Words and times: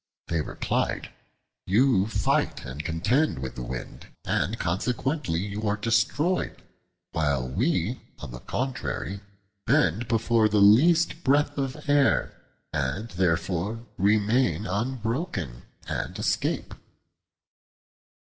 They 0.29 0.41
replied, 0.41 1.11
"You 1.67 2.07
fight 2.07 2.65
and 2.65 2.83
contend 2.83 3.37
with 3.37 3.53
the 3.53 3.61
wind, 3.61 4.07
and 4.25 4.57
consequently 4.57 5.39
you 5.41 5.67
are 5.67 5.77
destroyed; 5.77 6.59
while 7.11 7.47
we 7.47 8.01
on 8.17 8.31
the 8.31 8.39
contrary 8.39 9.21
bend 9.67 10.07
before 10.07 10.49
the 10.49 10.57
least 10.57 11.23
breath 11.23 11.55
of 11.59 11.87
air, 11.87 12.35
and 12.73 13.09
therefore 13.09 13.85
remain 13.95 14.65
unbroken, 14.65 15.65
and 15.87 16.17
escape." 16.17 16.73